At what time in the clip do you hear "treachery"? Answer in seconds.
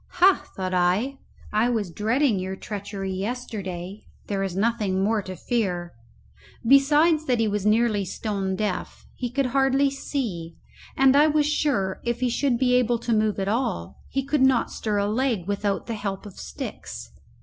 2.55-3.13